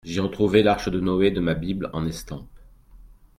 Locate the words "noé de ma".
0.99-1.53